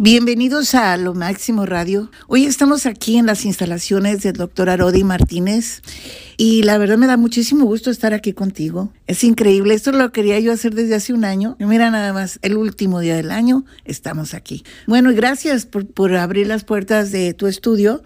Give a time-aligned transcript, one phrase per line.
[0.00, 2.08] Bienvenidos a Lo Máximo Radio.
[2.28, 5.82] Hoy estamos aquí en las instalaciones del doctor Arodi Martínez
[6.36, 8.92] y la verdad me da muchísimo gusto estar aquí contigo.
[9.08, 11.56] Es increíble, esto lo quería yo hacer desde hace un año.
[11.58, 14.62] Mira nada más, el último día del año estamos aquí.
[14.86, 18.04] Bueno, y gracias por, por abrir las puertas de tu estudio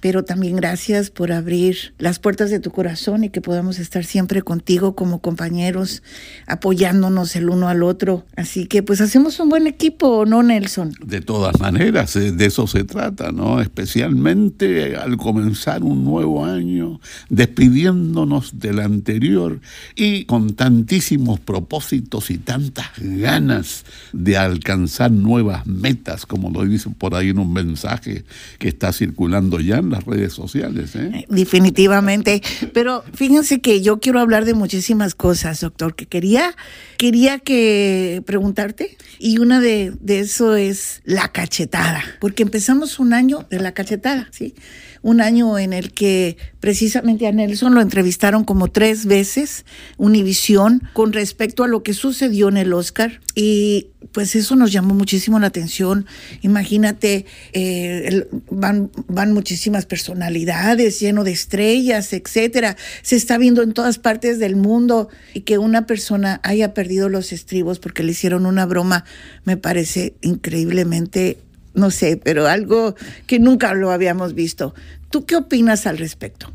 [0.00, 4.42] pero también gracias por abrir las puertas de tu corazón y que podamos estar siempre
[4.42, 6.02] contigo como compañeros,
[6.46, 8.24] apoyándonos el uno al otro.
[8.36, 10.92] Así que pues hacemos un buen equipo, ¿no, Nelson?
[11.04, 13.60] De todas maneras, eh, de eso se trata, ¿no?
[13.60, 19.60] Especialmente al comenzar un nuevo año, despidiéndonos del anterior
[19.94, 27.14] y con tantísimos propósitos y tantas ganas de alcanzar nuevas metas, como lo dice por
[27.14, 28.24] ahí en un mensaje
[28.58, 30.94] que está circulando ya las redes sociales.
[30.96, 31.10] ¿eh?
[31.14, 31.26] ¿eh?
[31.28, 32.42] Definitivamente.
[32.72, 36.54] Pero fíjense que yo quiero hablar de muchísimas cosas, doctor, que quería,
[36.96, 38.96] quería que preguntarte.
[39.18, 44.28] Y una de, de eso es la cachetada, porque empezamos un año de la cachetada,
[44.30, 44.54] ¿sí?
[45.00, 49.64] Un año en el que precisamente a Nelson lo entrevistaron como tres veces,
[49.96, 53.20] Univisión, con respecto a lo que sucedió en el Oscar.
[53.34, 56.06] Y pues eso nos llamó muchísimo la atención.
[56.42, 62.76] Imagínate, eh, van, van muchísimas personalidades, lleno de estrellas, etcétera.
[63.02, 67.32] Se está viendo en todas partes del mundo y que una persona haya perdido los
[67.32, 69.04] estribos porque le hicieron una broma,
[69.44, 71.38] me parece increíblemente
[71.74, 74.74] no sé, pero algo que nunca lo habíamos visto.
[75.10, 76.52] ¿Tú qué opinas al respecto?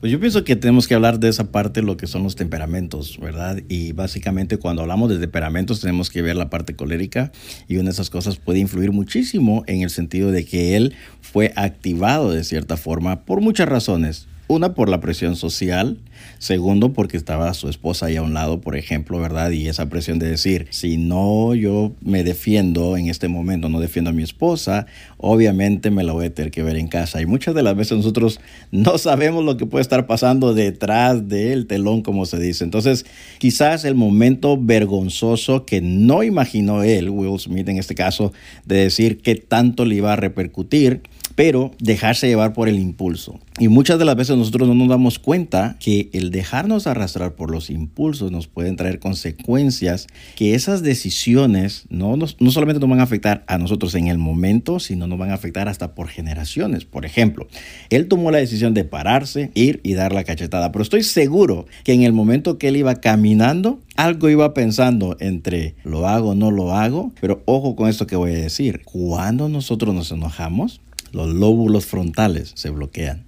[0.00, 3.18] Pues yo pienso que tenemos que hablar de esa parte, lo que son los temperamentos,
[3.20, 3.60] ¿verdad?
[3.68, 7.32] Y básicamente cuando hablamos de temperamentos tenemos que ver la parte colérica
[7.68, 11.52] y una de esas cosas puede influir muchísimo en el sentido de que él fue
[11.54, 14.26] activado de cierta forma por muchas razones.
[14.48, 15.98] Una, por la presión social.
[16.40, 19.50] Segundo, porque estaba su esposa ahí a un lado, por ejemplo, ¿verdad?
[19.50, 24.08] Y esa presión de decir, si no yo me defiendo en este momento, no defiendo
[24.08, 24.86] a mi esposa,
[25.18, 27.20] obviamente me la voy a tener que ver en casa.
[27.20, 31.66] Y muchas de las veces nosotros no sabemos lo que puede estar pasando detrás del
[31.66, 32.64] telón, como se dice.
[32.64, 33.04] Entonces,
[33.36, 38.32] quizás el momento vergonzoso que no imaginó él, Will Smith en este caso,
[38.64, 41.02] de decir qué tanto le iba a repercutir
[41.34, 43.38] pero dejarse llevar por el impulso.
[43.58, 47.50] Y muchas de las veces nosotros no nos damos cuenta que el dejarnos arrastrar por
[47.50, 53.04] los impulsos nos pueden traer consecuencias que esas decisiones no, no, solamente nos van a
[53.04, 56.84] afectar a nosotros en el momento, sino nos van a afectar hasta por generaciones.
[56.84, 57.46] Por ejemplo,
[57.90, 61.92] él tomó la decisión de pararse, ir y dar la cachetada, pero estoy seguro que
[61.92, 66.74] en el momento que él iba caminando, algo iba pensando entre lo hago no lo
[66.74, 68.82] hago, pero ojo con esto que voy a decir.
[68.84, 70.80] Cuando nosotros nos enojamos,
[71.12, 73.24] los lóbulos frontales se bloquean.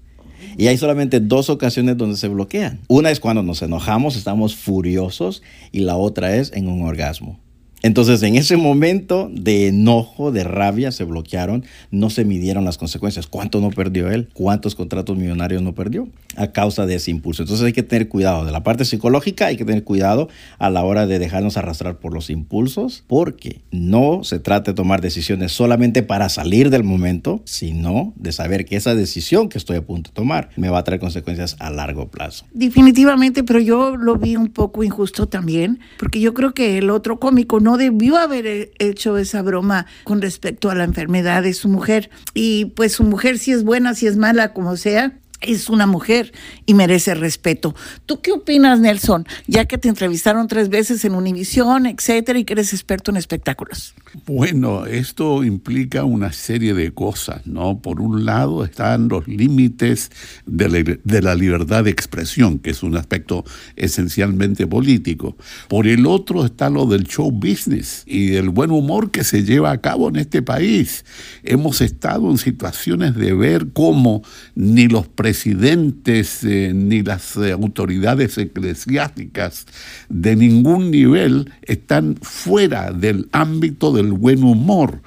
[0.57, 2.81] Y hay solamente dos ocasiones donde se bloquean.
[2.89, 7.42] Una es cuando nos enojamos, estamos furiosos, y la otra es en un orgasmo.
[7.83, 13.27] Entonces, en ese momento de enojo, de rabia, se bloquearon, no se midieron las consecuencias.
[13.27, 14.29] ¿Cuánto no perdió él?
[14.33, 16.09] ¿Cuántos contratos millonarios no perdió?
[16.37, 17.43] A causa de ese impulso.
[17.43, 18.45] Entonces hay que tener cuidado.
[18.45, 20.29] De la parte psicológica hay que tener cuidado
[20.59, 25.01] a la hora de dejarnos arrastrar por los impulsos, porque no se trata de tomar
[25.01, 29.83] decisiones solamente para salir del momento, sino de saber que esa decisión que estoy a
[29.83, 32.47] punto de tomar me va a traer consecuencias a largo plazo.
[32.53, 37.19] Definitivamente, pero yo lo vi un poco injusto también, porque yo creo que el otro
[37.19, 42.11] cómico no debió haber hecho esa broma con respecto a la enfermedad de su mujer.
[42.35, 46.33] Y pues su mujer si es buena, si es mala, como sea, es una mujer
[46.67, 47.75] y merece respeto.
[48.07, 49.27] ¿Tú qué opinas, Nelson?
[49.47, 53.95] Ya que te entrevistaron tres veces en Univisión, etcétera, y que eres experto en espectáculos.
[54.27, 57.81] Bueno, esto implica una serie de cosas, ¿no?
[57.81, 60.11] Por un lado están los límites
[60.47, 63.45] de la, libertad de expresión, que es un aspecto
[63.77, 65.37] esencialmente político.
[65.69, 69.71] Por el otro está lo del show business y el buen humor que se lleva
[69.71, 71.05] a cabo en este país.
[71.43, 74.23] Hemos estado en situaciones de ver cómo
[74.55, 79.65] ni los presidentes presidentes eh, ni las eh, autoridades eclesiásticas
[80.11, 85.01] de ningún nivel están fuera del ámbito del buen humor.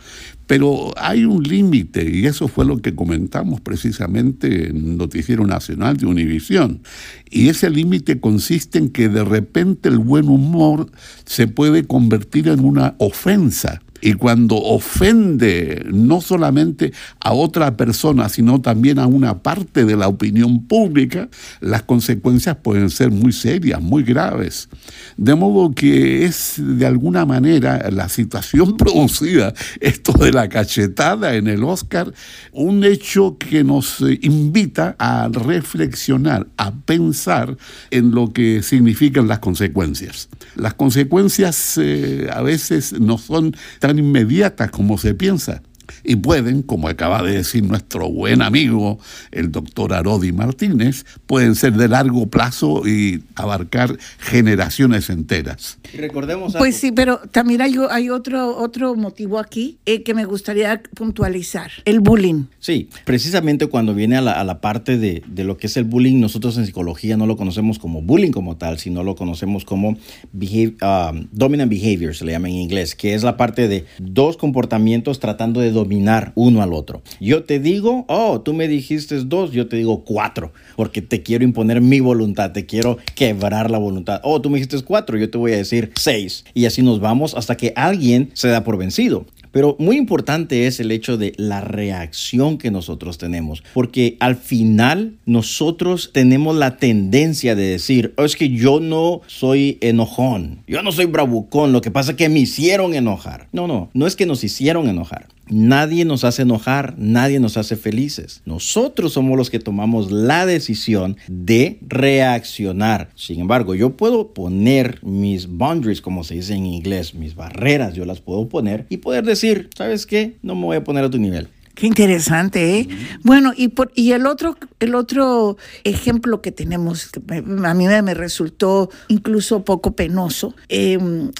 [0.48, 6.07] Pero hay un límite, y eso fue lo que comentamos precisamente en Noticiero Nacional de
[6.07, 6.81] Univisión.
[7.30, 10.89] Y ese límite consiste en que de repente el buen humor
[11.25, 18.62] se puede convertir en una ofensa y cuando ofende no solamente a otra persona, sino
[18.62, 21.28] también a una parte de la opinión pública,
[21.60, 24.69] las consecuencias pueden ser muy serias, muy graves.
[25.18, 31.48] De modo que es de alguna manera la situación producida, esto de la cachetada en
[31.48, 32.13] el Oscar,
[32.51, 37.58] un hecho que nos invita a reflexionar, a pensar
[37.90, 40.30] en lo que significan las consecuencias.
[40.56, 45.62] Las consecuencias eh, a veces no son tan inmediatas como se piensa.
[46.04, 49.00] Y pueden, como acaba de decir nuestro buen amigo,
[49.32, 55.78] el doctor Arodi Martínez, pueden ser de largo plazo y abarcar generaciones enteras.
[55.98, 60.82] recordemos Pues sí, pero también hay, hay otro, otro motivo aquí eh, que me gustaría
[60.96, 62.46] puntualizar, el bullying.
[62.60, 65.84] Sí, precisamente cuando viene a la, a la parte de, de, lo que es el
[65.84, 69.98] bullying, nosotros en psicología no lo conocemos como bullying como tal, sino lo conocemos como
[70.32, 74.38] behave, um, dominant behavior, se le llama en inglés, que es la parte de dos
[74.38, 77.04] comportamientos tratando de dominar uno al otro.
[77.19, 81.44] Yo te digo, oh, tú me dijiste dos, yo te digo cuatro, porque te quiero
[81.44, 84.19] imponer mi voluntad, te quiero quebrar la voluntad.
[84.24, 86.45] Oh, tú me dijiste cuatro, yo te voy a decir seis.
[86.56, 89.25] Y así nos vamos hasta que alguien se da por vencido.
[89.56, 95.13] Pero muy importante es el hecho de la reacción que nosotros tenemos, porque al final
[95.25, 100.92] nosotros tenemos la tendencia de decir, oh, es que yo no soy enojón, yo no
[100.92, 103.48] soy bravucón, lo que pasa es que me hicieron enojar.
[103.54, 105.30] No, no, no es que nos hicieron enojar.
[105.50, 108.42] Nadie nos hace enojar, nadie nos hace felices.
[108.45, 113.09] Nosotros somos los que tomamos la decisión de reaccionar.
[113.15, 118.06] Sin embargo, yo puedo poner mis boundaries, como se dice en inglés, mis barreras, yo
[118.06, 120.38] las puedo poner y poder decir, ¿sabes qué?
[120.42, 121.50] No me voy a poner a tu nivel.
[121.75, 122.88] Qué interesante, ¿eh?
[123.24, 128.13] Bueno, y, por, y el, otro, el otro ejemplo que tenemos, que a mí me
[128.13, 130.98] resultó incluso poco penoso, eh,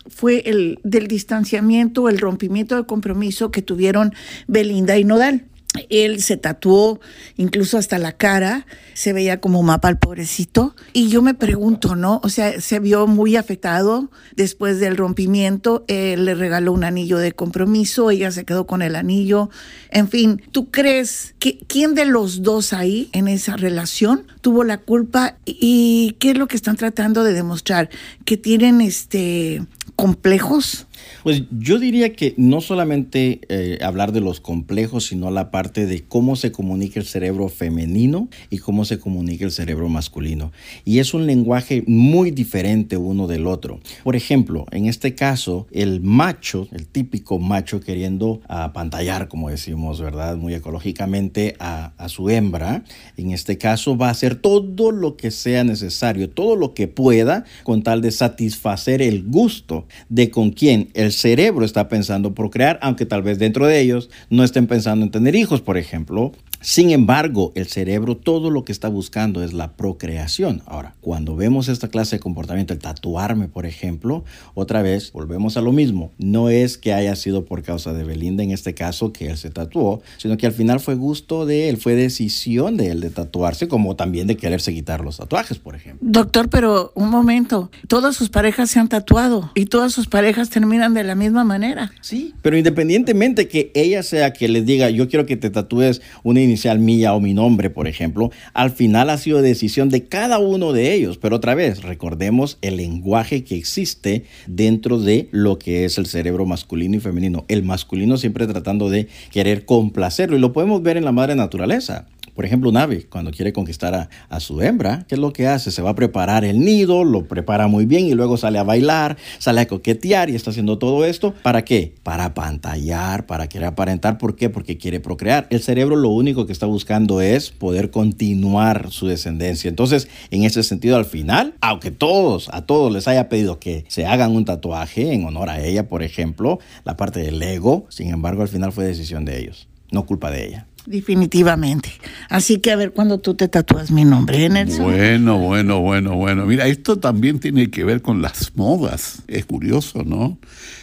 [0.10, 4.14] fue el del distanciamiento, el rompimiento de compromiso que tuvieron
[4.48, 5.46] Belinda y Nodal.
[5.90, 7.00] Él se tatuó
[7.38, 10.76] incluso hasta la cara, se veía como mapa al pobrecito.
[10.94, 12.22] Y yo me pregunto, ¿no?
[12.24, 15.86] O sea, se vio muy afectado después del rompimiento.
[15.88, 19.50] Él le regaló un anillo de compromiso, ella se quedó con el anillo.
[19.90, 24.78] En fin, ¿tú crees que quién de los dos ahí en esa relación tuvo la
[24.78, 27.90] culpa y qué es lo que están tratando de demostrar?
[28.26, 30.88] ¿Que tienen este complejos?
[31.24, 36.04] Pues yo diría que no solamente eh, hablar de los complejos, sino la parte de
[36.04, 40.52] cómo se comunica el cerebro femenino y cómo se comunica el cerebro masculino.
[40.84, 43.80] Y es un lenguaje muy diferente uno del otro.
[44.04, 50.38] Por ejemplo, en este caso, el macho, el típico macho queriendo apantallar, como decimos, ¿verdad?
[50.38, 52.84] Muy ecológicamente a, a su hembra,
[53.18, 57.46] en este caso va a hacer todo lo que sea necesario, todo lo que pueda
[57.64, 63.06] con tal de satisfacer el gusto de con quién el cerebro está pensando procrear, aunque
[63.06, 66.32] tal vez dentro de ellos no estén pensando en tener hijos, por ejemplo.
[66.66, 70.64] Sin embargo, el cerebro todo lo que está buscando es la procreación.
[70.66, 74.26] Ahora, cuando vemos esta clase de comportamiento, el tatuarme, por ejemplo,
[74.56, 76.12] otra vez volvemos a lo mismo.
[76.18, 79.52] No es que haya sido por causa de Belinda en este caso que él se
[79.52, 83.68] tatuó, sino que al final fue gusto de él, fue decisión de él de tatuarse,
[83.68, 86.00] como también de quererse quitar los tatuajes, por ejemplo.
[86.10, 90.96] Doctor, pero un momento, todas sus parejas se han tatuado y todas sus parejas terminan
[90.96, 91.92] de la misma manera.
[92.02, 96.42] Sí, pero independientemente que ella sea que les diga, yo quiero que te tatúes una
[96.80, 100.94] mía o mi nombre, por ejemplo, al final ha sido decisión de cada uno de
[100.94, 101.18] ellos.
[101.18, 106.46] Pero otra vez, recordemos el lenguaje que existe dentro de lo que es el cerebro
[106.46, 107.46] masculino y femenino.
[107.48, 112.08] El masculino siempre tratando de querer complacerlo y lo podemos ver en la madre naturaleza.
[112.36, 115.72] Por ejemplo, un ave, cuando quiere conquistar a, su hembra, ¿qué es lo que hace?
[115.72, 119.16] Se va a preparar el nido, lo prepara muy bien y luego sale a bailar,
[119.40, 121.34] sale a coquetear y está haciendo todo esto.
[121.42, 121.96] ¿Para qué?
[122.04, 124.18] Para pantallar, para querer aparentar.
[124.18, 124.50] ¿Por qué?
[124.50, 125.48] Porque quiere procrear.
[125.50, 129.70] El cerebro lo único que está buscando es poder continuar su descendencia.
[129.70, 134.06] Entonces, en ese sentido, al final, aunque todos, a todos les haya pedido que se
[134.06, 138.42] hagan un tatuaje en honor a ella, por ejemplo, la parte del ego, sin embargo,
[138.42, 140.68] al final fue decisión de ellos, no culpa de ella.
[140.86, 141.90] Definitivamente.
[142.30, 144.84] Así que a ver cuando tú te tatúas mi nombre, Nelson.
[144.86, 146.46] Bueno, bueno, bueno, bueno.
[146.46, 149.24] Mira, esto también tiene que ver con las modas.
[149.28, 150.38] Es curioso, ¿no?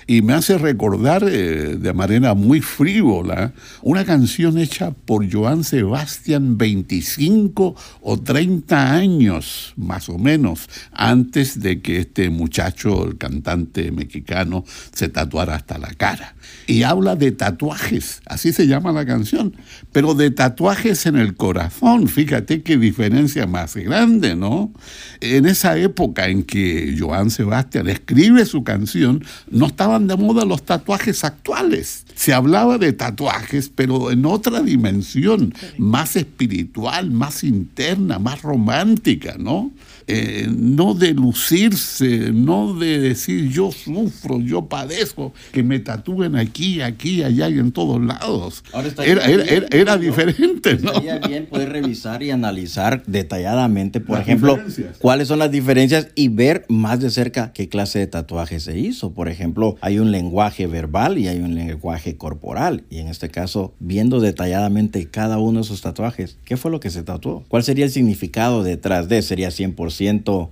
[0.07, 6.59] Y me hace recordar eh, de manera muy frívola una canción hecha por Joan Sebastián
[6.59, 14.65] 25 o 30 años, más o menos, antes de que este muchacho, el cantante mexicano,
[14.93, 16.35] se tatuara hasta la cara.
[16.67, 19.55] Y habla de tatuajes, así se llama la canción
[19.93, 24.73] pero de tatuajes en el corazón, fíjate qué diferencia más grande, ¿no?
[25.21, 30.63] En esa época en que Joan Sebastián escribe su canción, no estaban de moda los
[30.65, 32.07] tatuajes actuales.
[32.15, 39.71] Se hablaba de tatuajes, pero en otra dimensión, más espiritual, más interna, más romántica, ¿no?
[40.07, 46.81] Eh, no de lucirse, no de decir yo sufro, yo padezco, que me tatúen aquí,
[46.81, 48.65] aquí, allá y en todos lados.
[49.05, 50.93] era, era, diferente, ¿no?
[50.93, 54.59] Estaría bien poder revisar y analizar detalladamente, por ejemplo,
[54.99, 59.13] cuáles son las diferencias y ver más de cerca qué clase de tatuaje se hizo.
[59.13, 62.85] Por ejemplo, hay un lenguaje verbal y hay un lenguaje corporal.
[62.91, 66.91] Y en este caso, viendo detalladamente cada uno de esos tatuajes, ¿qué fue lo que
[66.91, 67.45] se tatuó?
[67.49, 69.23] ¿Cuál sería el significado detrás de?
[69.23, 69.92] ¿Sería 100%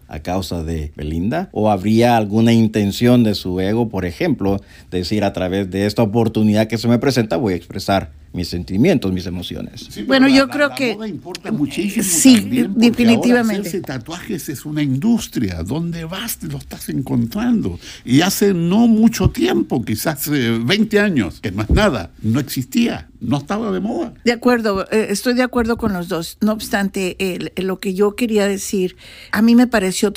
[0.08, 1.48] a causa de Belinda?
[1.52, 6.66] ¿O habría alguna intención de su ego, por ejemplo, decir a través de esta oportunidad
[6.66, 9.88] que se me presenta voy a expresar mis sentimientos, mis emociones.
[10.06, 12.38] bueno, yo creo que moda importa muchísimo sí,
[12.76, 13.68] definitivamente.
[13.68, 15.64] hacerse tatuajes es una industria.
[15.64, 17.78] Donde vas te lo estás encontrando.
[18.04, 23.38] Y hace no mucho tiempo, quizás 20 eh, años, que más nada, no existía no
[23.38, 24.14] estaba de moda.
[24.24, 26.38] De acuerdo, eh, estoy de acuerdo con los dos.
[26.40, 27.16] No obstante,
[27.56, 28.96] lo que yo quería decir,
[29.32, 30.12] a mí me pareció,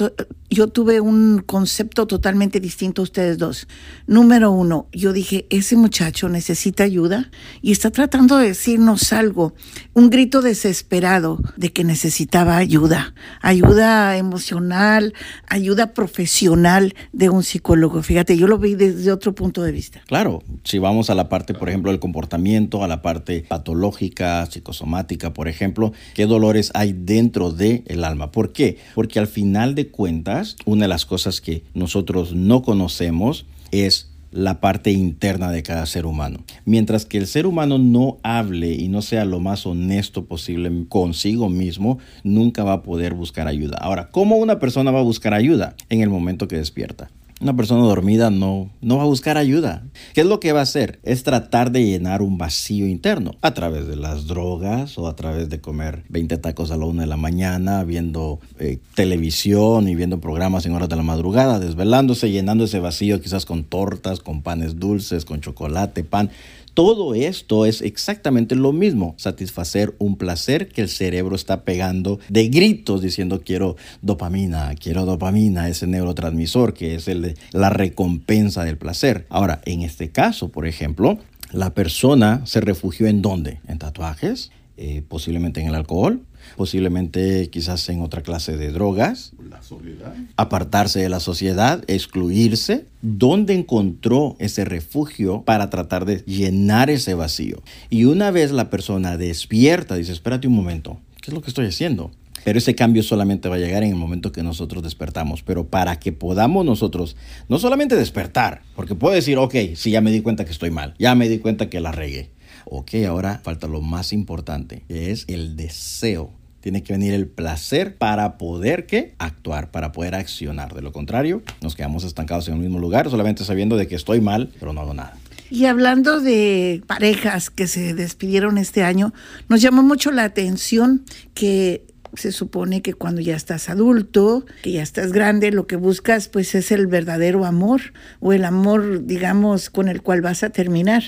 [0.50, 3.68] yo tuve un concepto totalmente distinto a ustedes dos.
[4.08, 7.30] Número uno, yo dije, ese muchacho necesita ayuda
[7.62, 9.54] y está tratando de decirnos algo,
[9.94, 15.14] un grito desesperado de que necesitaba ayuda, ayuda emocional,
[15.48, 18.02] ayuda profesional de un psicólogo.
[18.02, 20.02] Fíjate, yo lo vi desde otro punto de vista.
[20.08, 25.34] Claro, si vamos a la parte, por ejemplo, del comportamiento, a la parte patológica, psicosomática,
[25.34, 28.32] por ejemplo, qué dolores hay dentro del el alma.
[28.32, 28.78] ¿Por qué?
[28.96, 34.60] Porque al final de cuentas, una de las cosas que nosotros no conocemos es la
[34.60, 36.44] parte interna de cada ser humano.
[36.66, 41.50] Mientras que el ser humano no hable y no sea lo más honesto posible consigo
[41.50, 43.78] mismo, nunca va a poder buscar ayuda.
[43.80, 45.76] Ahora, ¿cómo una persona va a buscar ayuda?
[45.90, 47.10] En el momento que despierta.
[47.44, 49.84] Una persona dormida no, no va a buscar ayuda.
[50.14, 51.02] ¿Qué es lo que va a hacer?
[51.04, 55.50] Es tratar de llenar un vacío interno a través de las drogas o a través
[55.50, 60.22] de comer 20 tacos a la una de la mañana, viendo eh, televisión y viendo
[60.22, 64.80] programas en horas de la madrugada, desvelándose, llenando ese vacío quizás con tortas, con panes
[64.80, 66.30] dulces, con chocolate, pan.
[66.74, 72.48] Todo esto es exactamente lo mismo, satisfacer un placer que el cerebro está pegando de
[72.48, 77.10] gritos diciendo quiero dopamina, quiero dopamina, ese neurotransmisor que es
[77.52, 79.28] la recompensa del placer.
[79.30, 81.20] Ahora, en este caso, por ejemplo,
[81.52, 83.60] la persona se refugió en dónde?
[83.68, 86.24] En tatuajes, eh, posiblemente en el alcohol,
[86.56, 89.34] posiblemente quizás en otra clase de drogas.
[89.50, 90.16] La soledad.
[90.38, 92.86] Apartarse de la sociedad, excluirse.
[93.02, 97.62] ¿Dónde encontró ese refugio para tratar de llenar ese vacío?
[97.90, 101.66] Y una vez la persona despierta, dice, espérate un momento, ¿qué es lo que estoy
[101.66, 102.12] haciendo?
[102.44, 105.44] Pero ese cambio solamente va a llegar en el momento que nosotros despertamos.
[105.44, 107.16] Pero para que podamos nosotros,
[107.48, 110.94] no solamente despertar, porque puedo decir, ok, sí, ya me di cuenta que estoy mal,
[111.00, 112.32] ya me di cuenta que la regué.
[112.66, 116.32] Ok, ahora falta lo más importante, que es el deseo.
[116.62, 119.16] Tiene que venir el placer para poder ¿qué?
[119.18, 120.74] actuar, para poder accionar.
[120.74, 124.22] De lo contrario, nos quedamos estancados en el mismo lugar, solamente sabiendo de que estoy
[124.22, 125.18] mal, pero no hago nada.
[125.50, 129.14] Y hablando de parejas que se despidieron este año,
[129.50, 131.04] nos llamó mucho la atención
[131.34, 136.28] que se supone que cuando ya estás adulto, que ya estás grande, lo que buscas
[136.28, 141.04] pues es el verdadero amor o el amor, digamos, con el cual vas a terminar.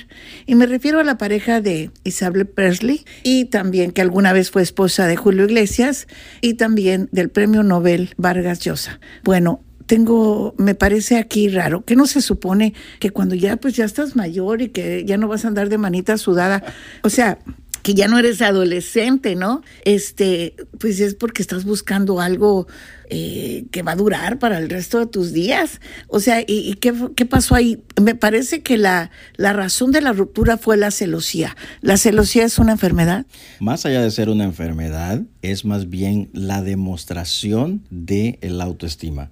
[0.45, 4.62] Y me refiero a la pareja de Isabel Presley y también que alguna vez fue
[4.62, 6.07] esposa de Julio Iglesias
[6.41, 9.00] y también del premio Nobel Vargas Llosa.
[9.24, 13.85] Bueno, tengo, me parece aquí raro, que no se supone que cuando ya pues ya
[13.85, 16.63] estás mayor y que ya no vas a andar de manita sudada,
[17.03, 17.39] o sea,
[17.86, 19.62] que ya no eres adolescente, ¿no?
[19.84, 22.65] Este, pues es porque estás buscando algo
[23.12, 25.82] eh, que va a durar para el resto de tus días.
[26.08, 26.94] O sea, ¿y, qué,
[27.27, 27.84] pasó ahí?
[28.01, 31.56] Me parece que la, la razón de la ruptura fue la celosía.
[31.82, 33.27] ¿La celosía es una enfermedad?
[33.60, 39.30] Más allá de ser una enfermedad, es más bien la demostración de la autoestima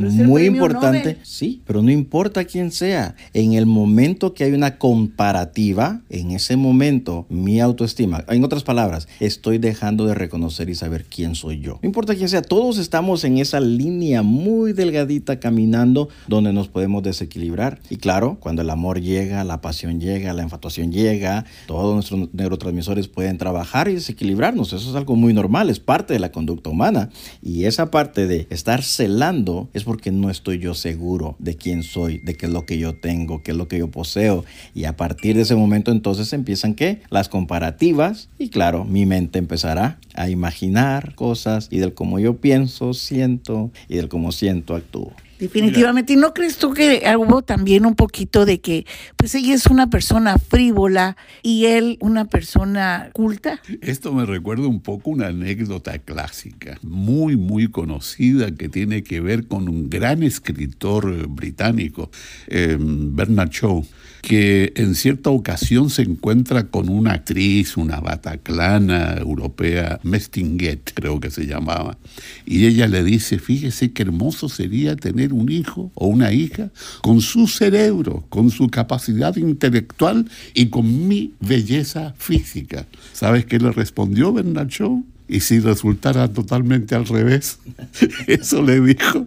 [0.00, 3.14] muy importante, sí, pero no importa quién sea.
[3.32, 9.08] En el momento que hay una comparativa, en ese momento mi autoestima, en otras palabras,
[9.20, 11.78] estoy dejando de reconocer y saber quién soy yo.
[11.82, 17.02] No importa quién sea, todos estamos en esa línea muy delgadita caminando donde nos podemos
[17.02, 17.80] desequilibrar.
[17.90, 23.08] Y claro, cuando el amor llega, la pasión llega, la enfatuación llega, todos nuestros neurotransmisores
[23.08, 24.72] pueden trabajar y desequilibrarnos.
[24.72, 27.10] Eso es algo muy normal, es parte de la conducta humana.
[27.42, 32.18] Y esa parte de estar celando es porque no estoy yo seguro de quién soy,
[32.18, 34.44] de qué es lo que yo tengo, qué es lo que yo poseo.
[34.74, 37.02] Y a partir de ese momento entonces empiezan qué?
[37.10, 42.94] Las comparativas y claro, mi mente empezará a imaginar cosas y del cómo yo pienso,
[42.94, 45.12] siento y del cómo siento, actúo.
[45.38, 46.12] Definitivamente.
[46.12, 48.86] ¿Y no crees tú que hubo también un poquito de que,
[49.16, 53.60] pues ella es una persona frívola y él una persona culta?
[53.80, 59.46] Esto me recuerda un poco una anécdota clásica, muy, muy conocida, que tiene que ver
[59.46, 62.10] con un gran escritor británico,
[62.48, 63.84] eh, Bernard Shaw
[64.26, 71.30] que en cierta ocasión se encuentra con una actriz, una bataclana europea, Mestinguet creo que
[71.30, 71.98] se llamaba,
[72.46, 76.70] y ella le dice, fíjese qué hermoso sería tener un hijo o una hija
[77.02, 82.86] con su cerebro, con su capacidad intelectual y con mi belleza física.
[83.12, 85.04] ¿Sabes qué le respondió Bernard Shaw?
[85.26, 87.58] y si resultara totalmente al revés,
[88.26, 89.26] eso le dijo.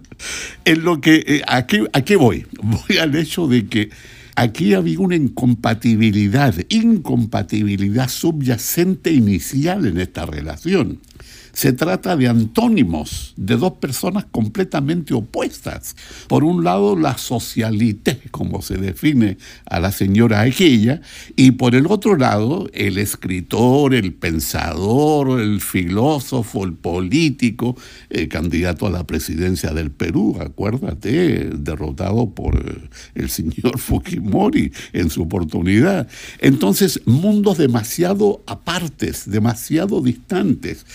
[0.64, 2.46] En lo que, eh, ¿a qué voy?
[2.62, 3.90] Voy al hecho de que
[4.40, 11.00] Aquí había una incompatibilidad, incompatibilidad subyacente inicial en esta relación.
[11.58, 15.96] Se trata de antónimos, de dos personas completamente opuestas.
[16.28, 21.02] Por un lado, la socialité, como se define a la señora aquella,
[21.36, 27.76] y por el otro lado, el escritor, el pensador, el filósofo, el político,
[28.12, 35.24] el candidato a la presidencia del Perú, acuérdate, derrotado por el señor Fujimori en su
[35.24, 36.08] oportunidad.
[36.38, 40.86] Entonces, mundos demasiado apartes, demasiado distantes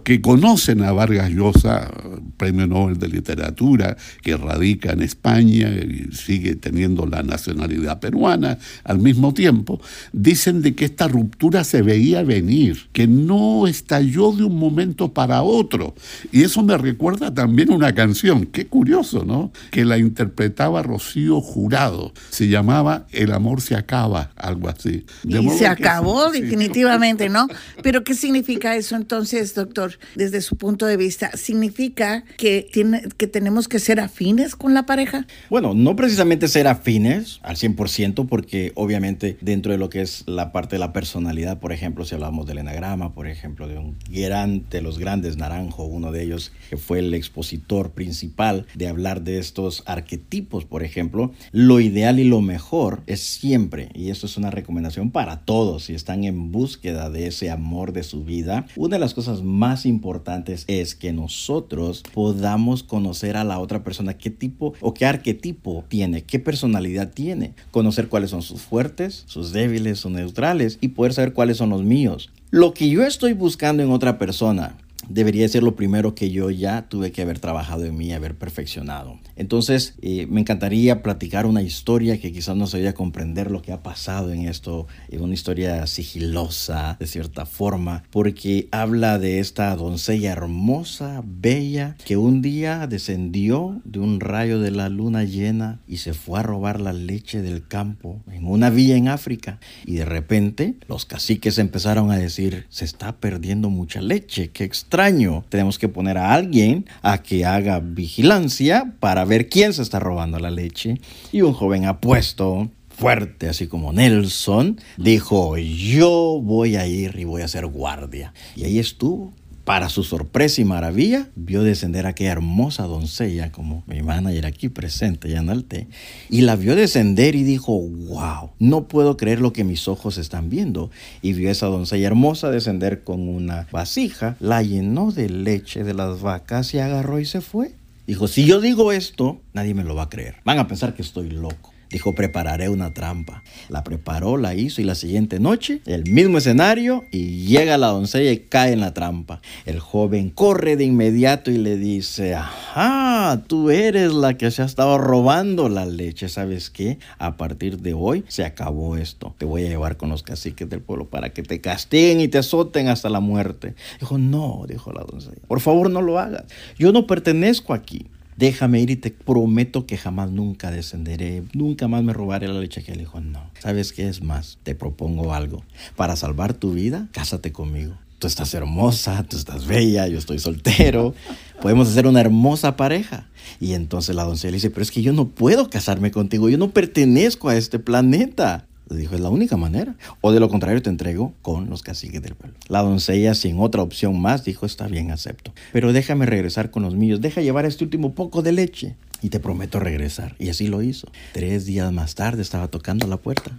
[0.00, 1.90] que conocen a Vargas Llosa,
[2.36, 8.98] premio Nobel de Literatura, que radica en España y sigue teniendo la nacionalidad peruana al
[8.98, 9.80] mismo tiempo,
[10.12, 15.42] dicen de que esta ruptura se veía venir, que no estalló de un momento para
[15.42, 15.94] otro.
[16.32, 19.52] Y eso me recuerda también una canción, qué curioso, ¿no?
[19.70, 25.04] Que la interpretaba Rocío Jurado, se llamaba El amor se acaba, algo así.
[25.24, 27.48] y se acabó definitivamente, ¿no?
[27.82, 29.83] Pero ¿qué significa eso entonces, doctor?
[30.14, 34.86] Desde su punto de vista, ¿significa que, tiene, que tenemos que ser afines con la
[34.86, 35.26] pareja?
[35.50, 40.52] Bueno, no precisamente ser afines al 100%, porque obviamente dentro de lo que es la
[40.52, 44.68] parte de la personalidad, por ejemplo, si hablamos del enagrama, por ejemplo, de un gran,
[44.70, 49.38] de los grandes Naranjo, uno de ellos que fue el expositor principal de hablar de
[49.38, 54.50] estos arquetipos, por ejemplo, lo ideal y lo mejor es siempre, y esto es una
[54.50, 59.00] recomendación para todos, si están en búsqueda de ese amor de su vida, una de
[59.00, 64.74] las cosas más importantes es que nosotros podamos conocer a la otra persona qué tipo
[64.80, 70.12] o qué arquetipo tiene, qué personalidad tiene, conocer cuáles son sus fuertes, sus débiles, sus
[70.12, 72.30] neutrales y poder saber cuáles son los míos.
[72.50, 74.76] Lo que yo estoy buscando en otra persona
[75.08, 79.18] debería ser lo primero que yo ya tuve que haber trabajado en mí, haber perfeccionado.
[79.36, 83.72] Entonces, eh, me encantaría platicar una historia que quizás nos ayude a comprender lo que
[83.72, 89.74] ha pasado en esto, en una historia sigilosa, de cierta forma, porque habla de esta
[89.76, 95.98] doncella hermosa, bella, que un día descendió de un rayo de la luna llena y
[95.98, 99.58] se fue a robar la leche del campo en una villa en África.
[99.84, 104.64] Y de repente, los caciques empezaron a decir, se está perdiendo mucha leche, qué
[104.94, 105.44] extraño.
[105.48, 110.38] Tenemos que poner a alguien a que haga vigilancia para ver quién se está robando
[110.38, 111.00] la leche.
[111.32, 117.42] Y un joven apuesto, fuerte, así como Nelson, dijo, yo voy a ir y voy
[117.42, 118.32] a ser guardia.
[118.54, 119.32] Y ahí estuvo
[119.64, 124.68] para su sorpresa y maravilla, vio descender a aquella hermosa doncella, como mi manager aquí
[124.68, 125.88] presente, ya en té,
[126.28, 130.50] y la vio descender y dijo, wow, no puedo creer lo que mis ojos están
[130.50, 130.90] viendo.
[131.22, 135.94] Y vio a esa doncella hermosa descender con una vasija, la llenó de leche de
[135.94, 137.74] las vacas y agarró y se fue.
[138.06, 140.36] Dijo, si yo digo esto, nadie me lo va a creer.
[140.44, 141.73] Van a pensar que estoy loco.
[141.90, 143.42] Dijo, prepararé una trampa.
[143.68, 148.32] La preparó, la hizo y la siguiente noche, el mismo escenario y llega la doncella
[148.32, 149.40] y cae en la trampa.
[149.64, 154.64] El joven corre de inmediato y le dice, ajá, tú eres la que se ha
[154.64, 156.28] estado robando la leche.
[156.28, 156.98] ¿Sabes qué?
[157.18, 159.34] A partir de hoy se acabó esto.
[159.38, 162.38] Te voy a llevar con los caciques del pueblo para que te castiguen y te
[162.38, 163.74] azoten hasta la muerte.
[164.00, 166.44] Dijo, no, dijo la doncella, por favor no lo hagas.
[166.78, 172.02] Yo no pertenezco aquí déjame ir y te prometo que jamás nunca descenderé, nunca más
[172.02, 173.50] me robaré la leche que él dijo, no.
[173.60, 174.58] ¿Sabes qué es más?
[174.62, 175.62] Te propongo algo.
[175.96, 177.96] Para salvar tu vida, cásate conmigo.
[178.18, 181.14] Tú estás hermosa, tú estás bella, yo estoy soltero.
[181.60, 183.28] Podemos hacer una hermosa pareja.
[183.60, 186.70] Y entonces la doncella dice, pero es que yo no puedo casarme contigo, yo no
[186.70, 188.66] pertenezco a este planeta.
[188.94, 189.96] Le dijo, es la única manera.
[190.20, 192.56] O de lo contrario, te entrego con los caciques del pueblo.
[192.68, 195.52] La doncella, sin otra opción más, dijo, está bien, acepto.
[195.72, 197.20] Pero déjame regresar con los míos.
[197.20, 198.96] Deja llevar este último poco de leche.
[199.20, 200.36] Y te prometo regresar.
[200.38, 201.08] Y así lo hizo.
[201.32, 203.52] Tres días más tarde estaba tocando la puerta.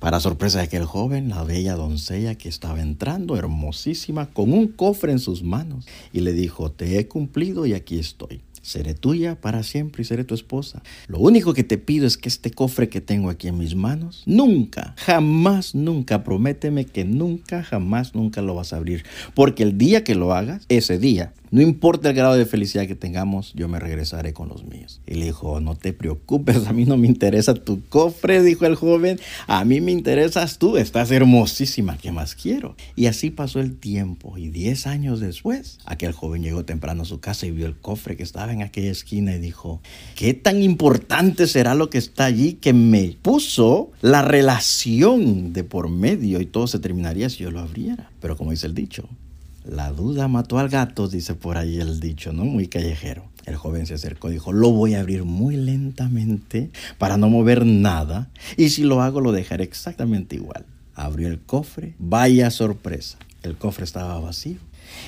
[0.00, 5.12] Para sorpresa de aquel joven, la bella doncella que estaba entrando, hermosísima, con un cofre
[5.12, 8.40] en sus manos, y le dijo, te he cumplido y aquí estoy.
[8.62, 10.82] Seré tuya para siempre y seré tu esposa.
[11.08, 14.22] Lo único que te pido es que este cofre que tengo aquí en mis manos,
[14.26, 19.04] nunca, jamás, nunca, prométeme que nunca, jamás, nunca lo vas a abrir.
[19.34, 22.94] Porque el día que lo hagas, ese día, no importa el grado de felicidad que
[22.94, 25.00] tengamos, yo me regresaré con los míos.
[25.06, 28.76] Y le dijo, no te preocupes, a mí no me interesa tu cofre, dijo el
[28.76, 32.76] joven, a mí me interesas tú, estás hermosísima, ¿qué más quiero?
[32.94, 37.20] Y así pasó el tiempo y diez años después, aquel joven llegó temprano a su
[37.20, 39.80] casa y vio el cofre que estaba en aquella esquina y dijo,
[40.14, 45.88] ¿qué tan importante será lo que está allí que me puso la relación de por
[45.88, 48.10] medio y todo se terminaría si yo lo abriera?
[48.20, 49.08] Pero como dice el dicho,
[49.64, 52.44] la duda mató al gato, dice por ahí el dicho, ¿no?
[52.44, 53.24] Muy callejero.
[53.46, 57.66] El joven se acercó y dijo, lo voy a abrir muy lentamente para no mover
[57.66, 60.66] nada y si lo hago lo dejaré exactamente igual.
[60.94, 64.58] Abrió el cofre, vaya sorpresa, el cofre estaba vacío.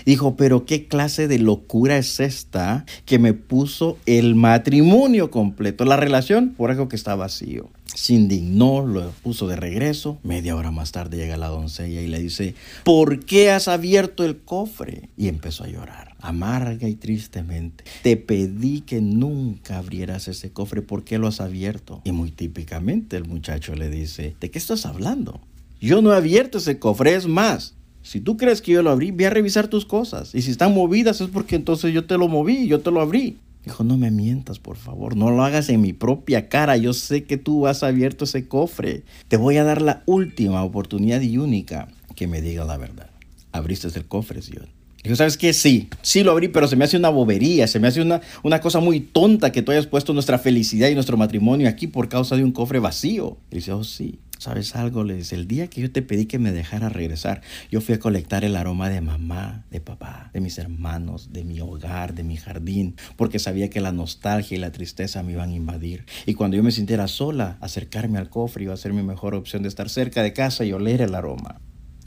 [0.06, 5.96] Dijo, pero qué clase de locura es esta que me puso el matrimonio completo, la
[5.96, 10.18] relación por algo que está vacío se indignó, lo puso de regreso.
[10.22, 14.38] Media hora más tarde llega la doncella y le dice, ¿por qué has abierto el
[14.38, 15.08] cofre?
[15.16, 17.84] Y empezó a llorar, amarga y tristemente.
[18.02, 22.00] Te pedí que nunca abrieras ese cofre, ¿por qué lo has abierto?
[22.04, 25.40] Y muy típicamente el muchacho le dice, ¿de qué estás hablando?
[25.80, 27.74] Yo no he abierto ese cofre, es más.
[28.02, 30.34] Si tú crees que yo lo abrí, ve a revisar tus cosas.
[30.34, 33.38] Y si están movidas es porque entonces yo te lo moví, yo te lo abrí.
[33.64, 36.76] Dijo, no me mientas, por favor, no lo hagas en mi propia cara.
[36.76, 39.04] Yo sé que tú has abierto ese cofre.
[39.28, 43.10] Te voy a dar la última oportunidad y única que me diga la verdad.
[43.52, 44.66] Abriste el cofre, Sion.
[45.04, 45.52] Dijo, ¿sabes qué?
[45.52, 48.60] Sí, sí lo abrí, pero se me hace una bobería, se me hace una, una
[48.60, 52.36] cosa muy tonta que tú hayas puesto nuestra felicidad y nuestro matrimonio aquí por causa
[52.36, 53.36] de un cofre vacío.
[53.50, 55.04] Y dice, oh sí, ¿Sabes algo?
[55.04, 58.00] Le dice, el día que yo te pedí que me dejara regresar, yo fui a
[58.00, 62.36] colectar el aroma de mamá, de papá, de mis hermanos, de mi hogar, de mi
[62.36, 66.06] jardín, porque sabía que la nostalgia y la tristeza me iban a invadir.
[66.26, 69.62] Y cuando yo me sintiera sola, acercarme al cofre iba a ser mi mejor opción
[69.62, 71.60] de estar cerca de casa y oler el aroma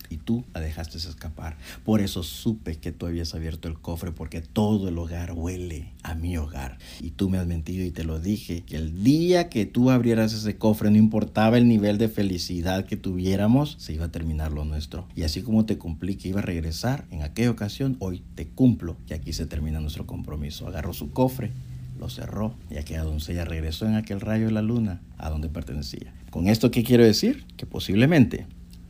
[0.10, 1.58] y tú la dejaste escapar.
[1.84, 6.16] Por eso supe que tú habías abierto el cofre porque todo el hogar huele a
[6.16, 6.78] mi hogar.
[7.02, 10.34] Y tú me has mentido y te lo dije, que el día que tú abrieras
[10.34, 14.66] ese cofre, no importaba el nivel de felicidad que tuviéramos, se iba a terminar lo
[14.66, 15.08] nuestro.
[15.16, 18.98] Y así como te cumplí que iba a regresar en aquella ocasión, hoy te cumplo
[19.08, 20.68] que aquí se termina nuestro compromiso.
[20.68, 21.52] Agarró su cofre,
[22.00, 26.14] lo cerró y aquella doncella regresó en aquel rayo de la luna a donde pertenecía.
[26.30, 27.46] ¿Con esto qué quiero decir?
[27.56, 28.46] Que posiblemente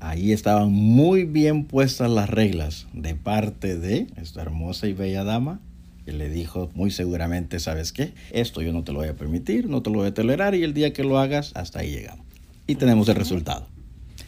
[0.05, 5.59] Ahí estaban muy bien puestas las reglas de parte de esta hermosa y bella dama
[6.05, 8.13] que le dijo muy seguramente, ¿sabes qué?
[8.29, 10.63] Esto yo no te lo voy a permitir, no te lo voy a tolerar y
[10.63, 12.23] el día que lo hagas, hasta ahí llegamos.
[12.67, 13.67] Y tenemos el resultado.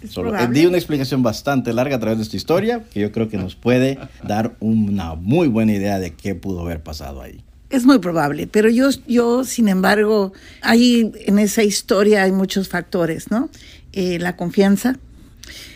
[0.09, 3.29] Solo, eh, di una explicación bastante larga a través de esta historia que yo creo
[3.29, 7.43] que nos puede dar una muy buena idea de qué pudo haber pasado ahí.
[7.69, 13.29] Es muy probable, pero yo, yo sin embargo, ahí en esa historia hay muchos factores,
[13.29, 13.51] ¿no?
[13.93, 14.97] Eh, la confianza,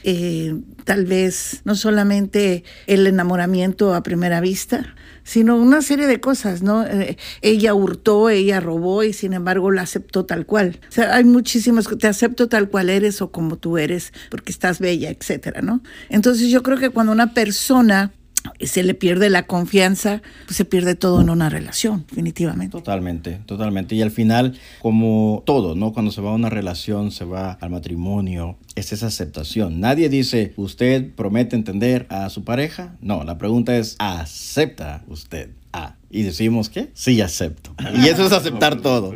[0.04, 6.64] eh, tal vez no solamente el enamoramiento a primera vista, sino una serie de cosas,
[6.64, 6.84] ¿no?
[6.86, 10.80] Eh, ella hurtó, ella robó y sin embargo la aceptó tal cual.
[10.90, 14.80] O sea, hay muchísimas, te acepto tal cual eres o como tú eres porque estás
[14.80, 15.82] bella, etcétera, ¿no?
[16.10, 18.12] Entonces yo creo que cuando una persona
[18.60, 22.71] se le pierde la confianza, pues se pierde todo en una relación, definitivamente.
[22.71, 23.95] Totalmente, totalmente.
[23.95, 25.93] Y al final, como todo, ¿no?
[25.93, 29.80] Cuando se va a una relación, se va al matrimonio, es esa aceptación.
[29.80, 32.95] Nadie dice, ¿usted promete entender a su pareja?
[33.01, 37.74] No, la pregunta es, ¿acepta usted a y decimos que sí acepto.
[37.96, 39.16] Y eso es aceptar todo.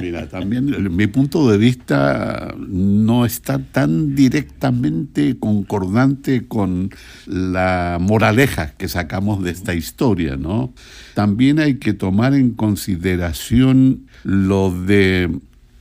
[0.00, 6.90] mira, también mi punto de vista no está tan directamente concordante con
[7.26, 10.72] la moraleja que sacamos de esta historia, ¿no?
[11.14, 15.30] También hay que tomar en consideración lo de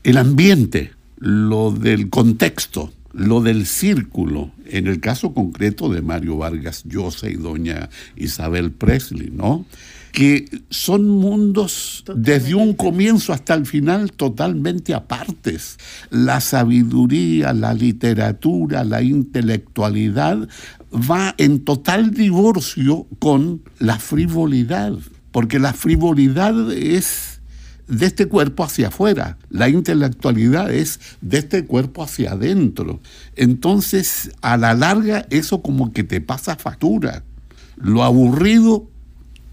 [0.04, 6.84] el ambiente, lo del contexto lo del círculo, en el caso concreto de Mario Vargas
[6.86, 9.66] Llosa y doña Isabel Presley, ¿no?
[10.12, 15.78] que son mundos desde un comienzo hasta el final totalmente apartes.
[16.10, 20.48] La sabiduría, la literatura, la intelectualidad
[20.92, 24.94] va en total divorcio con la frivolidad,
[25.32, 27.37] porque la frivolidad es
[27.88, 33.00] de este cuerpo hacia afuera, la intelectualidad es de este cuerpo hacia adentro.
[33.36, 37.24] Entonces, a la larga, eso como que te pasa factura.
[37.78, 38.88] Lo aburrido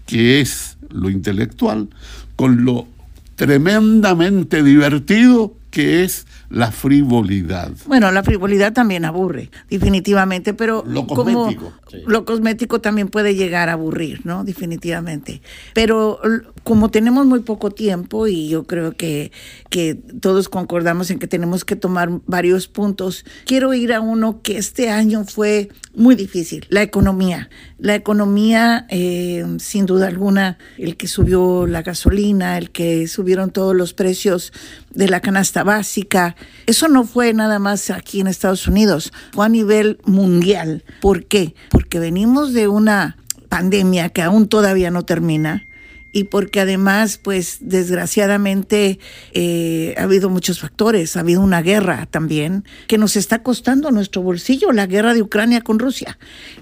[0.05, 1.89] que es lo intelectual,
[2.35, 2.87] con lo
[3.35, 7.71] tremendamente divertido que es la frivolidad.
[7.87, 11.73] Bueno, la frivolidad también aburre, definitivamente, pero Lo como cosmético.
[11.89, 11.97] Sí.
[12.05, 14.43] lo cosmético también puede llegar a aburrir, ¿no?
[14.43, 15.41] Definitivamente.
[15.73, 16.19] Pero
[16.63, 19.31] como tenemos muy poco tiempo y yo creo que,
[19.69, 24.57] que todos concordamos en que tenemos que tomar varios puntos, quiero ir a uno que
[24.57, 27.49] este año fue muy difícil, la economía.
[27.77, 33.75] La economía, eh, sin duda alguna, el que subió la gasolina, el que subieron todos
[33.75, 34.51] los precios
[34.95, 39.49] de la canasta básica, eso no fue nada más aquí en Estados Unidos, fue a
[39.49, 40.83] nivel mundial.
[41.01, 41.53] ¿Por qué?
[41.69, 43.17] Porque venimos de una
[43.49, 45.67] pandemia que aún todavía no termina
[46.15, 48.99] y porque además, pues desgraciadamente
[49.33, 54.21] eh, ha habido muchos factores, ha habido una guerra también que nos está costando nuestro
[54.21, 56.17] bolsillo, la guerra de Ucrania con Rusia.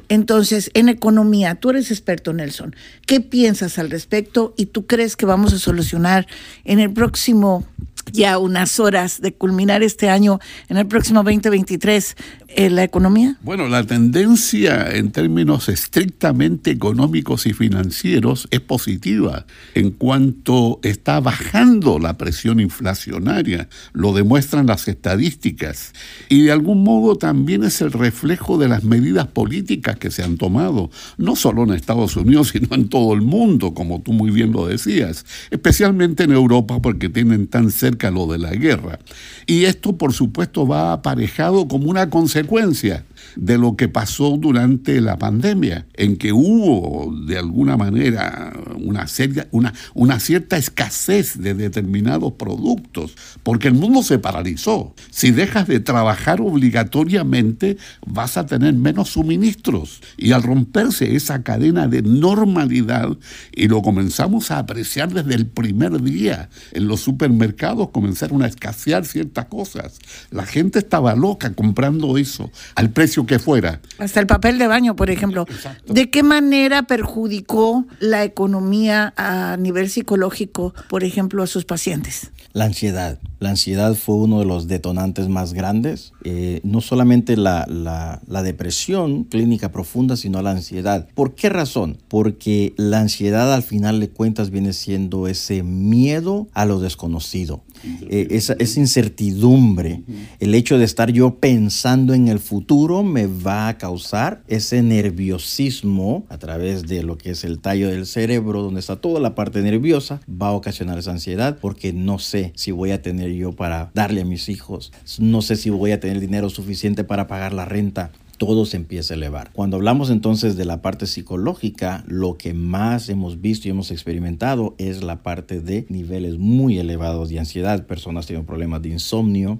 [0.09, 5.27] Entonces, en economía, tú eres experto, Nelson, ¿qué piensas al respecto y tú crees que
[5.27, 6.25] vamos a solucionar
[6.63, 7.63] en el próximo
[8.11, 10.39] ya unas horas de culminar este año,
[10.69, 12.15] en el próximo 2023,
[12.55, 13.37] eh, la economía?
[13.41, 21.99] Bueno, la tendencia en términos estrictamente económicos y financieros es positiva en cuanto está bajando
[21.99, 25.93] la presión inflacionaria, lo demuestran las estadísticas,
[26.29, 30.37] y de algún modo también es el reflejo de las medidas políticas que se han
[30.37, 34.51] tomado, no solo en Estados Unidos, sino en todo el mundo, como tú muy bien
[34.51, 38.99] lo decías, especialmente en Europa porque tienen tan cerca lo de la guerra.
[39.47, 43.03] Y esto, por supuesto, va aparejado como una consecuencia consecuencias
[43.35, 49.47] de lo que pasó durante la pandemia, en que hubo de alguna manera una, seria,
[49.51, 54.93] una, una cierta escasez de determinados productos, porque el mundo se paralizó.
[55.11, 60.01] Si dejas de trabajar obligatoriamente, vas a tener menos suministros.
[60.17, 63.09] Y al romperse esa cadena de normalidad,
[63.55, 69.05] y lo comenzamos a apreciar desde el primer día, en los supermercados comenzaron a escasear
[69.05, 69.99] ciertas cosas.
[70.31, 73.79] La gente estaba loca comprando eso al precio que fuera.
[73.99, 75.45] Hasta el papel de baño, por ejemplo.
[75.49, 75.93] Exacto.
[75.93, 82.31] ¿De qué manera perjudicó la economía a nivel psicológico, por ejemplo, a sus pacientes?
[82.53, 83.19] La ansiedad.
[83.39, 86.13] La ansiedad fue uno de los detonantes más grandes.
[86.23, 91.07] Eh, no solamente la, la- la depresión clínica profunda, sino la ansiedad.
[91.13, 91.97] ¿Por qué razón?
[92.07, 97.63] Porque la ansiedad al final de cuentas viene siendo ese miedo a lo desconocido.
[98.09, 100.03] Eh, esa, esa incertidumbre,
[100.39, 106.25] el hecho de estar yo pensando en el futuro me va a causar ese nerviosismo
[106.29, 109.61] a través de lo que es el tallo del cerebro, donde está toda la parte
[109.61, 113.91] nerviosa, va a ocasionar esa ansiedad porque no sé si voy a tener yo para
[113.93, 117.65] darle a mis hijos, no sé si voy a tener dinero suficiente para pagar la
[117.65, 119.51] renta, todo se empieza a elevar.
[119.53, 124.75] Cuando hablamos entonces de la parte psicológica, lo que más hemos visto y hemos experimentado
[124.77, 127.85] es la parte de niveles muy elevados de ansiedad.
[127.85, 129.59] Personas tienen problemas de insomnio,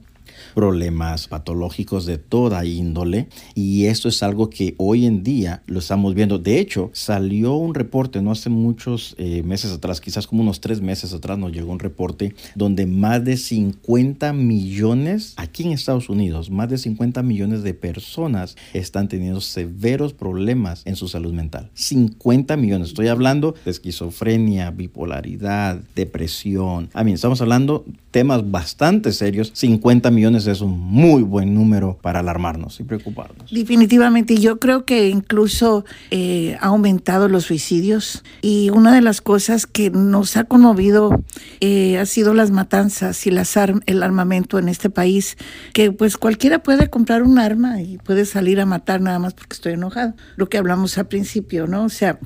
[0.55, 6.13] problemas patológicos de toda índole y esto es algo que hoy en día lo estamos
[6.13, 6.39] viendo.
[6.39, 10.81] De hecho, salió un reporte no hace muchos eh, meses atrás, quizás como unos tres
[10.81, 16.49] meses atrás nos llegó un reporte donde más de 50 millones, aquí en Estados Unidos,
[16.49, 21.69] más de 50 millones de personas están teniendo severos problemas en su salud mental.
[21.73, 22.89] 50 millones.
[22.89, 26.89] Estoy hablando de esquizofrenia, bipolaridad, depresión.
[26.93, 29.51] A mí, estamos hablando temas bastante serios.
[29.53, 33.51] 50 millones es un muy buen número para alarmarnos y preocuparnos.
[33.51, 39.67] Definitivamente, yo creo que incluso eh, ha aumentado los suicidios y una de las cosas
[39.67, 41.21] que nos ha conmovido
[41.59, 43.53] eh, ha sido las matanzas y las
[43.85, 45.37] el armamento en este país,
[45.73, 49.53] que pues cualquiera puede comprar un arma y puede salir a matar nada más porque
[49.53, 51.83] estoy enojado, lo que hablamos al principio, ¿no?
[51.83, 52.19] O sea,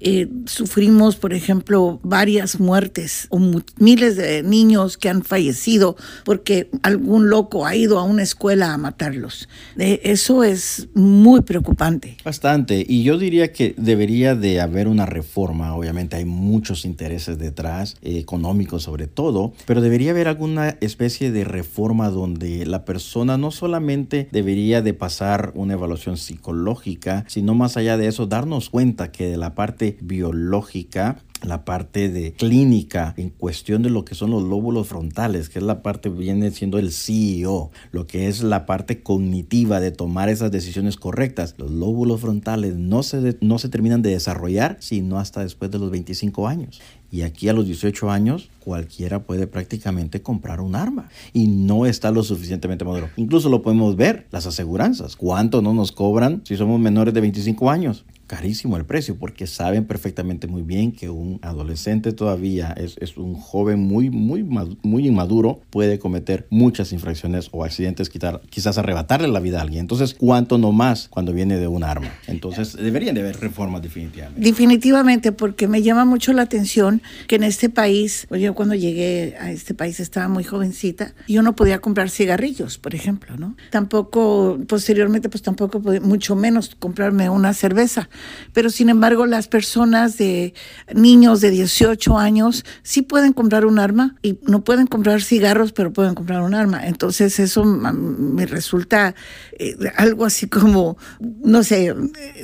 [0.00, 6.70] eh, sufrimos, por ejemplo, varias muertes o mu- miles de niños que han fallecido porque
[6.82, 9.48] algún loco ha ido a una escuela a matarlos.
[9.78, 12.16] Eh, eso es muy preocupante.
[12.24, 17.96] Bastante, y yo diría que debería de haber una reforma, obviamente hay muchos intereses detrás,
[18.02, 23.50] eh, económicos sobre todo, pero debería haber alguna especie de reforma donde la persona no
[23.50, 29.26] solamente debería de pasar una evaluación psicológica, sino más allá de eso darnos cuenta que
[29.28, 34.42] de la parte biológica la parte de clínica en cuestión de lo que son los
[34.42, 39.02] lóbulos frontales, que es la parte viene siendo el CEO, lo que es la parte
[39.02, 41.54] cognitiva de tomar esas decisiones correctas.
[41.58, 45.90] Los lóbulos frontales no se, no se terminan de desarrollar sino hasta después de los
[45.90, 46.80] 25 años.
[47.12, 52.12] Y aquí a los 18 años cualquiera puede prácticamente comprar un arma y no está
[52.12, 53.08] lo suficientemente maduro.
[53.16, 55.16] Incluso lo podemos ver, las aseguranzas.
[55.16, 58.04] ¿Cuánto no nos cobran si somos menores de 25 años?
[58.30, 63.34] Carísimo el precio porque saben perfectamente muy bien que un adolescente todavía es, es un
[63.34, 69.40] joven muy, muy, muy inmaduro, puede cometer muchas infracciones o accidentes, quitar, quizás arrebatarle la
[69.40, 69.80] vida a alguien.
[69.80, 72.06] Entonces, ¿cuánto no más cuando viene de un arma?
[72.28, 74.40] Entonces, deberían de haber reformas definitivamente.
[74.40, 79.34] Definitivamente, porque me llama mucho la atención que en este país, pues yo cuando llegué
[79.40, 83.56] a este país estaba muy jovencita, yo no podía comprar cigarrillos, por ejemplo, ¿no?
[83.70, 88.08] Tampoco, posteriormente, pues tampoco, mucho menos comprarme una cerveza.
[88.52, 90.54] Pero sin embargo, las personas de
[90.94, 95.92] niños de 18 años sí pueden comprar un arma y no pueden comprar cigarros, pero
[95.92, 96.86] pueden comprar un arma.
[96.86, 99.14] Entonces eso me resulta
[99.58, 101.94] eh, algo así como, no sé,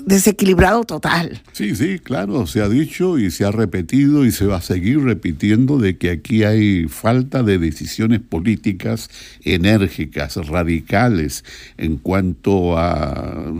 [0.05, 1.43] desequilibrado total.
[1.53, 5.01] Sí, sí, claro, se ha dicho y se ha repetido y se va a seguir
[5.01, 9.09] repitiendo de que aquí hay falta de decisiones políticas
[9.45, 11.45] enérgicas, radicales,
[11.79, 13.53] en cuanto a,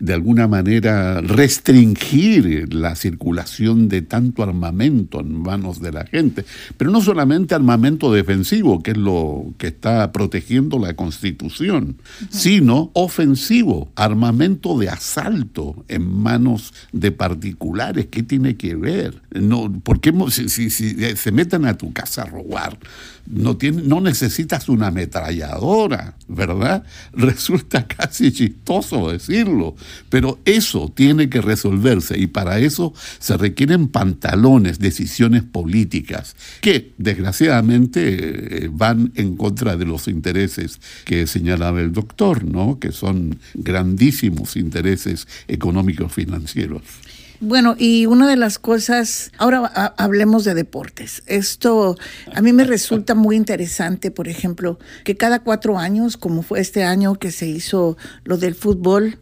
[0.00, 6.44] de alguna manera, restringir la circulación de tanto armamento en manos de la gente.
[6.76, 11.96] Pero no solamente armamento defensivo, que es lo que está protegiendo la Constitución,
[12.30, 18.06] sino ofensivo, armamento de asalto en manos de particulares.
[18.10, 19.22] ¿Qué tiene que ver?
[19.30, 22.78] No, ¿Por qué si, si, se meten a tu casa a robar?
[23.26, 26.84] No, tiene, no necesitas una ametralladora, ¿verdad?
[27.12, 29.76] Resulta casi chistoso decirlo,
[30.08, 38.64] pero eso tiene que resolverse y para eso se requieren pantalones, decisiones políticas, que desgraciadamente
[38.64, 42.78] eh, van en contra de los intereses que señalaba el doctor, ¿no?
[42.78, 46.82] Que son grandísimos intereses económicos financieros.
[47.44, 51.24] Bueno, y una de las cosas, ahora hablemos de deportes.
[51.26, 51.96] Esto
[52.32, 56.84] a mí me resulta muy interesante, por ejemplo, que cada cuatro años, como fue este
[56.84, 59.18] año que se hizo lo del fútbol,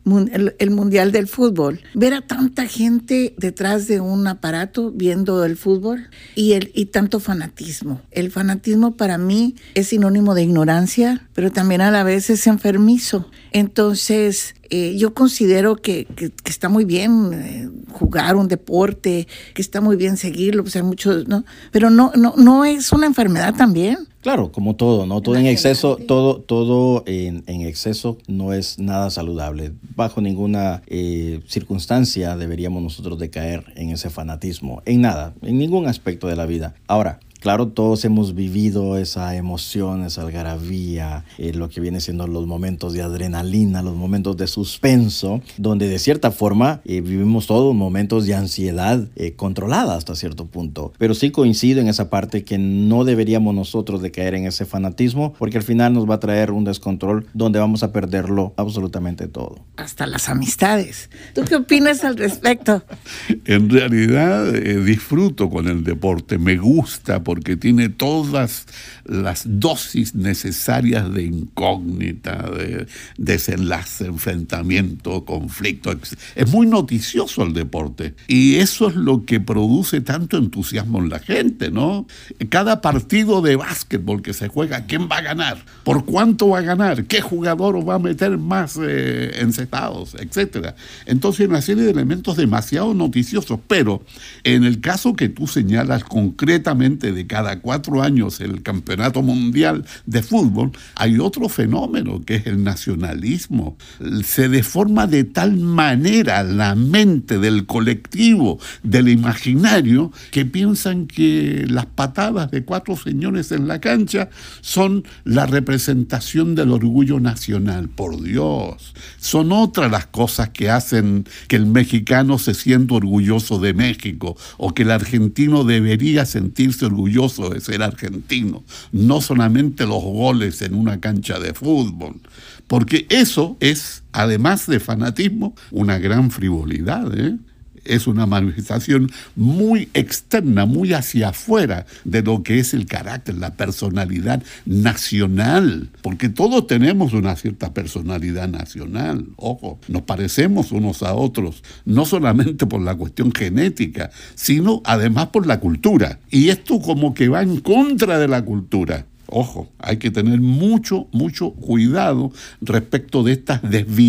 [0.59, 6.11] el, Mundial del Fútbol, ver a tanta gente detrás de un aparato viendo el fútbol
[6.35, 8.02] y, el, y tanto fanatismo.
[8.11, 13.30] El fanatismo para mí es sinónimo de ignorancia, pero también a la vez es enfermizo.
[13.52, 16.06] Entonces, eh, yo considero que,
[16.44, 21.26] está muy bien eh, jugar un deporte, que está muy bien seguirlo, pues hay muchos,
[21.28, 21.44] ¿no?
[21.72, 23.98] Pero no, no, no es una enfermedad también.
[24.20, 25.22] Claro, como todo, ¿no?
[25.22, 29.72] Todo en exceso, todo, todo en, exceso no es nada saludable.
[29.96, 35.86] Bajo ninguna eh, circunstancia deberíamos nosotros de caer en ese fanatismo, en nada, en ningún
[35.86, 36.74] aspecto de la vida.
[36.86, 42.46] Ahora, Claro, todos hemos vivido esa emoción, esa algarabía, eh, lo que viene siendo los
[42.46, 48.26] momentos de adrenalina, los momentos de suspenso, donde de cierta forma eh, vivimos todos momentos
[48.26, 50.92] de ansiedad eh, controlada hasta cierto punto.
[50.98, 55.33] Pero sí coincido en esa parte que no deberíamos nosotros de caer en ese fanatismo,
[55.38, 59.61] porque al final nos va a traer un descontrol donde vamos a perderlo absolutamente todo.
[59.76, 61.09] Hasta las amistades.
[61.35, 62.85] ¿Tú qué opinas al respecto?
[63.46, 68.66] en realidad disfruto con el deporte, me gusta porque tiene todas
[69.10, 72.86] las dosis necesarias de incógnita, de
[73.18, 75.92] desenlace, enfrentamiento, conflicto.
[76.36, 81.18] Es muy noticioso el deporte y eso es lo que produce tanto entusiasmo en la
[81.18, 82.06] gente, ¿no?
[82.50, 85.64] Cada partido de básquetbol que se juega, ¿quién va a ganar?
[85.82, 87.04] ¿Por cuánto va a ganar?
[87.04, 90.14] ¿Qué jugador va a meter más eh, encestados?
[90.14, 90.76] Etcétera.
[91.06, 94.04] Entonces, una serie de elementos demasiado noticiosos, pero
[94.44, 100.22] en el caso que tú señalas concretamente de cada cuatro años el Campeonato Mundial de
[100.22, 103.76] Fútbol, hay otro fenómeno que es el nacionalismo.
[104.24, 111.86] Se deforma de tal manera la mente del colectivo, del imaginario, que piensan que las
[111.86, 117.88] patadas de cuatro señores en la cancha son la representación del orgullo nacional.
[117.88, 123.74] Por Dios, son otras las cosas que hacen que el mexicano se sienta orgulloso de
[123.74, 130.62] México o que el argentino debería sentirse orgulloso de ser argentino, no solamente los goles
[130.62, 132.20] en una cancha de fútbol,
[132.66, 137.12] porque eso es, además de fanatismo, una gran frivolidad.
[137.18, 137.37] ¿eh?
[137.84, 143.54] Es una manifestación muy externa, muy hacia afuera de lo que es el carácter, la
[143.54, 151.62] personalidad nacional, porque todos tenemos una cierta personalidad nacional, ojo, nos parecemos unos a otros,
[151.84, 156.20] no solamente por la cuestión genética, sino además por la cultura.
[156.30, 159.06] Y esto como que va en contra de la cultura.
[159.30, 163.62] Ojo, hay que tener mucho, mucho cuidado respecto de estas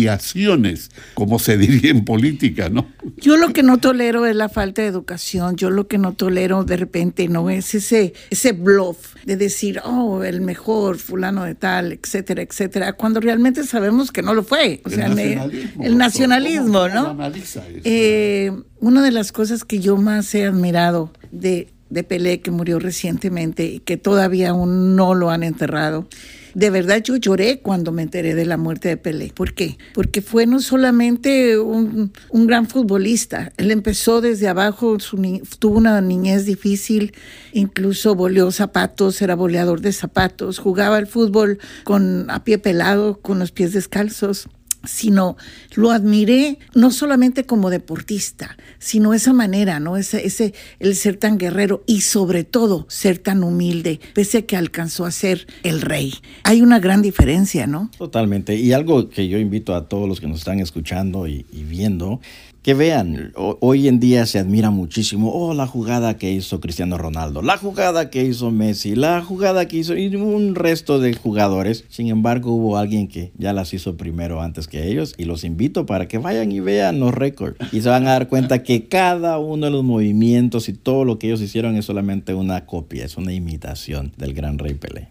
[0.06, 2.86] desviaciones, como se diría en política, ¿no?
[3.18, 5.56] Yo lo que no tolero es la falta de educación.
[5.56, 10.24] Yo lo que no tolero de repente no es ese, ese bluff de decir, oh,
[10.24, 14.80] el mejor fulano de tal, etcétera, etcétera, cuando realmente sabemos que no lo fue.
[14.84, 17.34] O El sea, nacionalismo, el nacionalismo, ¿cómo- cómo ¿no?
[17.34, 17.62] eso?
[17.84, 22.78] Eh, una de las cosas que yo más he admirado de, de Pelé, que murió
[22.78, 26.08] recientemente y que todavía aún no lo han enterrado,
[26.54, 29.32] de verdad yo lloré cuando me enteré de la muerte de Pelé.
[29.34, 29.76] ¿Por qué?
[29.94, 35.22] Porque fue no solamente un, un gran futbolista, él empezó desde abajo, su
[35.58, 37.14] tuvo una niñez difícil,
[37.52, 43.38] incluso boleó zapatos, era boleador de zapatos, jugaba el fútbol con a pie pelado, con
[43.38, 44.48] los pies descalzos
[44.84, 45.36] sino
[45.74, 49.96] lo admiré no solamente como deportista, sino esa manera, ¿no?
[49.96, 54.56] Ese, ese, el ser tan guerrero y sobre todo ser tan humilde, pese a que
[54.56, 56.14] alcanzó a ser el rey.
[56.44, 57.90] Hay una gran diferencia, ¿no?
[57.96, 58.56] Totalmente.
[58.56, 62.20] Y algo que yo invito a todos los que nos están escuchando y, y viendo,
[62.62, 66.96] que vean, ho- hoy en día se admira muchísimo, oh, la jugada que hizo Cristiano
[66.96, 71.84] Ronaldo, la jugada que hizo Messi, la jugada que hizo y un resto de jugadores.
[71.88, 75.86] Sin embargo, hubo alguien que ya las hizo primero antes que ellos y los invito
[75.86, 79.38] para que vayan y vean los récords y se van a dar cuenta que cada
[79.38, 83.16] uno de los movimientos y todo lo que ellos hicieron es solamente una copia, es
[83.16, 85.08] una imitación del gran rey Pelé.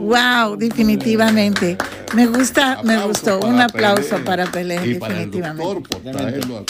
[0.00, 1.76] Wow, definitivamente.
[2.14, 3.40] Me gusta, me gustó.
[3.40, 4.24] Un aplauso Pelé.
[4.24, 5.64] para Pelé, y para el definitivamente.
[5.64, 6.64] doctor por traerlo a.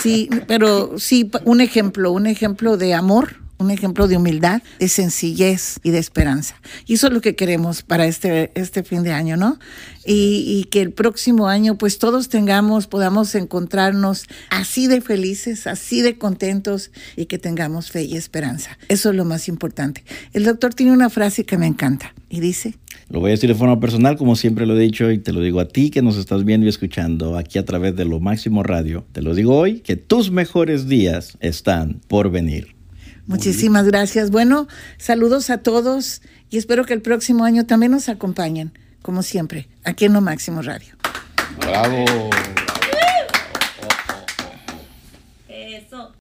[0.00, 5.78] Sí, pero sí, un ejemplo, un ejemplo de amor, un ejemplo de humildad, de sencillez
[5.82, 6.56] y de esperanza.
[6.86, 9.58] Y eso es lo que queremos para este, este fin de año, ¿no?
[10.04, 16.00] Y, y que el próximo año, pues todos tengamos, podamos encontrarnos así de felices, así
[16.00, 18.78] de contentos y que tengamos fe y esperanza.
[18.88, 20.04] Eso es lo más importante.
[20.32, 22.74] El doctor tiene una frase que me encanta y dice,
[23.08, 25.40] Lo voy a decir de forma personal, como siempre lo he dicho, y te lo
[25.40, 28.62] digo a ti que nos estás viendo y escuchando aquí a través de Lo Máximo
[28.62, 29.04] Radio.
[29.12, 32.79] Te lo digo hoy, que tus mejores días están por venir.
[33.30, 34.32] Muchísimas gracias.
[34.32, 34.66] Bueno,
[34.98, 36.20] saludos a todos
[36.50, 38.72] y espero que el próximo año también nos acompañen,
[39.02, 40.96] como siempre, aquí en Lo Máximo Radio.
[41.60, 42.04] Bravo.